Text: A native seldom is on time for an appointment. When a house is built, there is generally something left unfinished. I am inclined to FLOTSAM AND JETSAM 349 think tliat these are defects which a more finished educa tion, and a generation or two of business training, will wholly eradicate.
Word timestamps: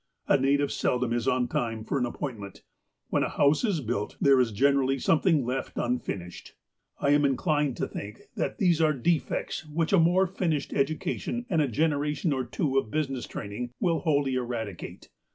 A 0.27 0.35
native 0.35 0.71
seldom 0.71 1.13
is 1.13 1.27
on 1.27 1.47
time 1.47 1.83
for 1.83 1.99
an 1.99 2.07
appointment. 2.07 2.63
When 3.09 3.21
a 3.21 3.29
house 3.29 3.63
is 3.63 3.81
built, 3.81 4.17
there 4.19 4.39
is 4.39 4.51
generally 4.51 4.97
something 4.97 5.45
left 5.45 5.73
unfinished. 5.77 6.55
I 6.99 7.11
am 7.11 7.23
inclined 7.23 7.77
to 7.77 7.83
FLOTSAM 7.87 8.01
AND 8.07 8.15
JETSAM 8.15 8.27
349 8.55 8.55
think 8.55 8.57
tliat 8.57 8.57
these 8.57 8.81
are 8.81 8.93
defects 8.93 9.65
which 9.67 9.93
a 9.93 9.99
more 9.99 10.25
finished 10.25 10.71
educa 10.71 11.19
tion, 11.19 11.45
and 11.51 11.61
a 11.61 11.67
generation 11.67 12.33
or 12.33 12.43
two 12.43 12.79
of 12.79 12.89
business 12.89 13.27
training, 13.27 13.73
will 13.79 13.99
wholly 13.99 14.33
eradicate. 14.33 15.07